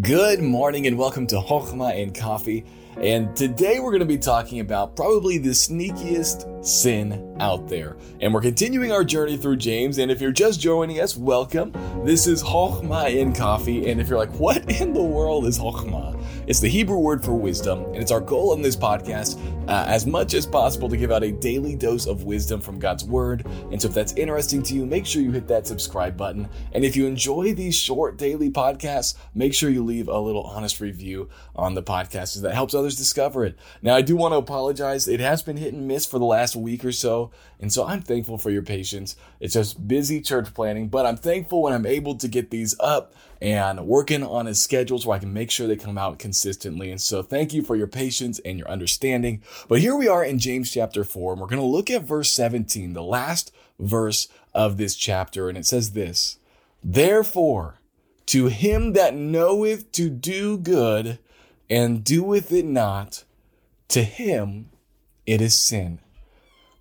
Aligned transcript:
Good 0.00 0.42
morning 0.42 0.86
and 0.86 0.96
welcome 0.96 1.26
to 1.28 1.36
Chokhmah 1.40 2.00
and 2.00 2.14
Coffee. 2.14 2.64
And 3.00 3.36
today 3.36 3.78
we're 3.78 3.92
going 3.92 4.00
to 4.00 4.06
be 4.06 4.18
talking 4.18 4.58
about 4.58 4.96
probably 4.96 5.38
the 5.38 5.50
sneakiest 5.50 6.66
sin 6.66 7.36
out 7.38 7.68
there. 7.68 7.96
And 8.20 8.34
we're 8.34 8.40
continuing 8.40 8.90
our 8.90 9.04
journey 9.04 9.36
through 9.36 9.58
James. 9.58 9.98
And 9.98 10.10
if 10.10 10.20
you're 10.20 10.32
just 10.32 10.58
joining 10.58 10.98
us, 10.98 11.16
welcome. 11.16 11.70
This 12.04 12.26
is 12.26 12.42
Chokhmah 12.42 13.14
in 13.14 13.32
Coffee. 13.32 13.88
And 13.88 14.00
if 14.00 14.08
you're 14.08 14.18
like, 14.18 14.34
what 14.34 14.68
in 14.80 14.94
the 14.94 15.02
world 15.02 15.46
is 15.46 15.60
Chokhmah? 15.60 16.18
It's 16.48 16.60
the 16.60 16.68
Hebrew 16.68 16.96
word 16.96 17.22
for 17.22 17.34
wisdom, 17.34 17.84
and 17.84 17.96
it's 17.96 18.10
our 18.10 18.22
goal 18.22 18.52
on 18.52 18.62
this 18.62 18.74
podcast, 18.74 19.38
uh, 19.68 19.84
as 19.86 20.06
much 20.06 20.32
as 20.32 20.46
possible, 20.46 20.88
to 20.88 20.96
give 20.96 21.12
out 21.12 21.22
a 21.22 21.30
daily 21.30 21.76
dose 21.76 22.06
of 22.06 22.24
wisdom 22.24 22.58
from 22.58 22.78
God's 22.78 23.04
Word. 23.04 23.46
And 23.70 23.80
so, 23.80 23.88
if 23.88 23.92
that's 23.92 24.14
interesting 24.14 24.62
to 24.62 24.74
you, 24.74 24.86
make 24.86 25.04
sure 25.04 25.20
you 25.20 25.30
hit 25.30 25.46
that 25.48 25.66
subscribe 25.66 26.16
button. 26.16 26.48
And 26.72 26.86
if 26.86 26.96
you 26.96 27.06
enjoy 27.06 27.52
these 27.52 27.76
short 27.76 28.16
daily 28.16 28.50
podcasts, 28.50 29.14
make 29.34 29.52
sure 29.52 29.68
you 29.68 29.84
leave 29.84 30.08
a 30.08 30.18
little 30.18 30.44
honest 30.44 30.80
review 30.80 31.28
on 31.54 31.74
the 31.74 31.82
podcast, 31.82 32.36
as 32.36 32.40
that 32.40 32.54
helps 32.54 32.74
others 32.88 32.96
discover 32.96 33.44
it. 33.44 33.58
Now, 33.82 33.94
I 33.94 34.02
do 34.02 34.16
want 34.16 34.32
to 34.32 34.38
apologize; 34.38 35.06
it 35.08 35.20
has 35.20 35.42
been 35.42 35.58
hit 35.58 35.74
and 35.74 35.86
miss 35.86 36.06
for 36.06 36.18
the 36.18 36.24
last 36.24 36.56
week 36.56 36.84
or 36.84 36.92
so, 36.92 37.30
and 37.60 37.70
so 37.72 37.86
I'm 37.86 38.00
thankful 38.00 38.38
for 38.38 38.50
your 38.50 38.62
patience. 38.62 39.14
It's 39.40 39.54
just 39.54 39.86
busy 39.86 40.20
church 40.22 40.54
planning, 40.54 40.88
but 40.88 41.04
I'm 41.04 41.18
thankful 41.18 41.62
when 41.62 41.74
I'm 41.74 41.84
able 41.84 42.14
to 42.16 42.28
get 42.28 42.50
these 42.50 42.74
up 42.80 43.12
and 43.42 43.86
working 43.86 44.24
on 44.24 44.46
a 44.46 44.54
schedule 44.54 44.98
so 44.98 45.10
I 45.10 45.18
can 45.18 45.32
make 45.32 45.50
sure 45.50 45.66
they 45.66 45.76
come 45.76 45.98
out 45.98 46.18
consistently. 46.18 46.90
And 46.90 47.00
so 47.00 47.22
thank 47.22 47.52
you 47.52 47.62
for 47.62 47.76
your 47.76 47.86
patience 47.86 48.40
and 48.40 48.58
your 48.58 48.68
understanding. 48.68 49.42
But 49.68 49.80
here 49.80 49.94
we 49.94 50.08
are 50.08 50.24
in 50.24 50.38
James 50.38 50.72
chapter 50.72 51.04
4, 51.04 51.32
and 51.32 51.40
we're 51.40 51.46
going 51.46 51.60
to 51.60 51.66
look 51.66 51.90
at 51.90 52.02
verse 52.02 52.30
17, 52.30 52.94
the 52.94 53.02
last 53.02 53.52
verse 53.78 54.28
of 54.54 54.76
this 54.76 54.96
chapter. 54.96 55.48
And 55.48 55.58
it 55.58 55.66
says 55.66 55.92
this 55.92 56.38
Therefore, 56.82 57.76
to 58.26 58.46
him 58.46 58.94
that 58.94 59.14
knoweth 59.14 59.92
to 59.92 60.10
do 60.10 60.58
good 60.58 61.18
and 61.70 62.04
doeth 62.04 62.52
it 62.52 62.64
not, 62.64 63.24
to 63.88 64.02
him 64.02 64.70
it 65.26 65.40
is 65.40 65.56
sin. 65.56 65.98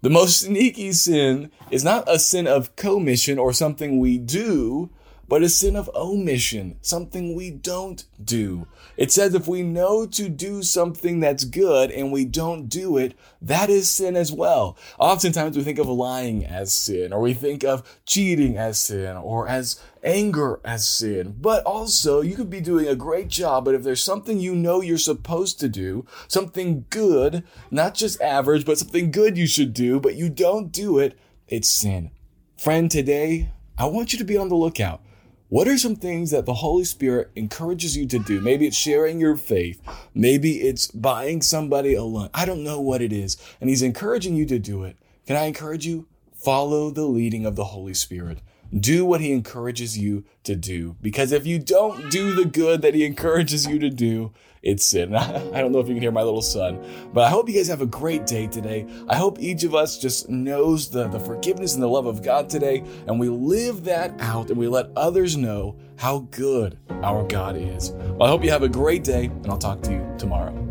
The 0.01 0.09
most 0.09 0.41
sneaky 0.41 0.91
sin 0.93 1.51
is 1.71 1.83
not 1.83 2.05
a 2.07 2.19
sin 2.19 2.47
of 2.47 2.75
commission 2.75 3.39
or 3.39 3.51
something 3.51 3.99
we 3.99 4.17
do, 4.17 4.89
but 5.27 5.43
a 5.43 5.49
sin 5.49 5.75
of 5.75 5.89
omission, 5.93 6.77
something 6.81 7.35
we 7.35 7.51
don't 7.51 8.05
do. 8.23 8.67
It 8.95 9.11
says 9.11 9.33
if 9.33 9.47
we 9.47 9.61
know 9.61 10.05
to 10.07 10.29
do 10.29 10.63
something 10.63 11.19
that's 11.19 11.43
good 11.43 11.91
and 11.91 12.11
we 12.11 12.25
don't 12.25 12.67
do 12.67 12.97
it, 12.97 13.13
that 13.41 13.69
is 13.69 13.89
sin 13.89 14.15
as 14.15 14.31
well. 14.31 14.77
Oftentimes 14.97 15.57
we 15.57 15.63
think 15.63 15.79
of 15.79 15.87
lying 15.87 16.45
as 16.45 16.73
sin, 16.73 17.13
or 17.13 17.21
we 17.21 17.33
think 17.33 17.63
of 17.63 17.99
cheating 18.05 18.57
as 18.57 18.79
sin, 18.79 19.17
or 19.17 19.47
as 19.47 19.81
anger 20.03 20.59
as 20.63 20.87
sin. 20.87 21.35
But 21.39 21.63
also, 21.63 22.21
you 22.21 22.35
could 22.35 22.49
be 22.49 22.61
doing 22.61 22.87
a 22.87 22.95
great 22.95 23.27
job, 23.27 23.65
but 23.65 23.75
if 23.75 23.83
there's 23.83 24.01
something 24.01 24.39
you 24.39 24.55
know 24.55 24.81
you're 24.81 24.97
supposed 24.97 25.59
to 25.59 25.69
do, 25.69 26.05
something 26.27 26.85
good, 26.89 27.43
not 27.69 27.93
just 27.93 28.21
average, 28.21 28.65
but 28.65 28.77
something 28.77 29.11
good 29.11 29.37
you 29.37 29.47
should 29.47 29.73
do, 29.73 29.99
but 29.99 30.15
you 30.15 30.29
don't 30.29 30.71
do 30.71 30.97
it, 30.97 31.17
it's 31.47 31.69
sin. 31.69 32.11
Friend, 32.57 32.89
today, 32.89 33.51
I 33.77 33.85
want 33.85 34.11
you 34.11 34.19
to 34.19 34.25
be 34.25 34.37
on 34.37 34.49
the 34.49 34.55
lookout. 34.55 35.01
What 35.49 35.69
are 35.69 35.77
some 35.77 35.95
things 35.95 36.31
that 36.31 36.45
the 36.45 36.55
Holy 36.55 36.83
Spirit 36.83 37.31
encourages 37.33 37.95
you 37.95 38.05
to 38.07 38.19
do? 38.19 38.41
Maybe 38.41 38.67
it's 38.67 38.75
sharing 38.75 39.17
your 39.17 39.37
faith. 39.37 39.81
Maybe 40.13 40.57
it's 40.57 40.91
buying 40.91 41.41
somebody 41.41 41.93
a 41.93 42.03
lunch. 42.03 42.31
I 42.33 42.45
don't 42.45 42.65
know 42.65 42.81
what 42.81 43.01
it 43.01 43.13
is. 43.13 43.37
And 43.61 43.69
He's 43.69 43.81
encouraging 43.81 44.35
you 44.35 44.45
to 44.45 44.59
do 44.59 44.83
it. 44.83 44.97
Can 45.25 45.37
I 45.37 45.45
encourage 45.45 45.87
you? 45.87 46.05
Follow 46.37 46.91
the 46.91 47.05
leading 47.05 47.45
of 47.45 47.55
the 47.55 47.65
Holy 47.65 47.95
Spirit. 47.95 48.39
Do 48.77 49.05
what 49.05 49.21
He 49.21 49.31
encourages 49.31 49.97
you 49.97 50.23
to 50.43 50.55
do. 50.55 50.95
Because 51.01 51.31
if 51.31 51.47
you 51.47 51.57
don't 51.57 52.11
do 52.11 52.33
the 52.33 52.45
good 52.45 52.83
that 52.83 52.93
He 52.93 53.05
encourages 53.05 53.65
you 53.65 53.79
to 53.79 53.89
do, 53.89 54.33
it's 54.61 54.85
sin. 54.85 55.15
I 55.15 55.61
don't 55.61 55.71
know 55.71 55.79
if 55.79 55.87
you 55.87 55.95
can 55.95 56.01
hear 56.01 56.11
my 56.11 56.21
little 56.21 56.41
son, 56.41 56.79
but 57.11 57.23
I 57.23 57.29
hope 57.29 57.47
you 57.47 57.55
guys 57.55 57.67
have 57.69 57.81
a 57.81 57.87
great 57.87 58.27
day 58.27 58.47
today. 58.47 58.85
I 59.09 59.15
hope 59.15 59.39
each 59.39 59.63
of 59.63 59.73
us 59.73 59.97
just 59.97 60.29
knows 60.29 60.89
the, 60.89 61.07
the 61.07 61.19
forgiveness 61.19 61.73
and 61.73 61.81
the 61.81 61.87
love 61.87 62.05
of 62.05 62.21
God 62.21 62.49
today, 62.49 62.83
and 63.07 63.19
we 63.19 63.29
live 63.29 63.83
that 63.85 64.13
out 64.19 64.49
and 64.49 64.57
we 64.57 64.67
let 64.67 64.91
others 64.95 65.37
know 65.37 65.75
how 65.95 66.27
good 66.31 66.77
our 67.01 67.23
God 67.27 67.55
is. 67.57 67.91
Well, 67.91 68.23
I 68.23 68.27
hope 68.27 68.43
you 68.43 68.51
have 68.51 68.63
a 68.63 68.69
great 68.69 69.03
day, 69.03 69.25
and 69.25 69.47
I'll 69.47 69.57
talk 69.57 69.81
to 69.83 69.91
you 69.91 70.15
tomorrow. 70.17 70.66